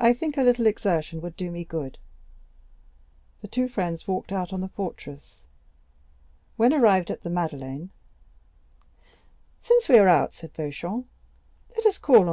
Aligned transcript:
I 0.00 0.12
think 0.14 0.36
a 0.36 0.42
little 0.42 0.66
exertion 0.66 1.20
would 1.20 1.36
do 1.36 1.48
me 1.52 1.62
good." 1.64 1.96
The 3.40 3.46
two 3.46 3.68
friends 3.68 4.08
walked 4.08 4.32
out 4.32 4.52
on 4.52 4.60
the 4.60 4.66
fortress. 4.66 5.42
When 6.56 6.70
they 6.72 6.76
arrived 6.76 7.08
at 7.08 7.22
the 7.22 7.30
Madeleine: 7.30 7.90
"Since 9.62 9.88
we 9.88 9.98
are 9.98 10.08
out," 10.08 10.32
said 10.32 10.52
Beauchamp, 10.54 11.06
"let 11.76 11.86
us 11.86 11.98
call 12.00 12.16
on 12.16 12.22
M. 12.22 12.24